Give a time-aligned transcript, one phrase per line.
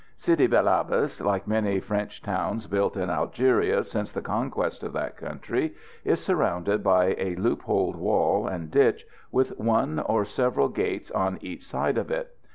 [0.17, 5.15] Sidi bel Abbes, like many French towns built in Algeria since the conquest of that
[5.15, 11.37] country, is surrounded by a loopholed wall and ditch, with one or several gates on
[11.39, 12.35] each side of it.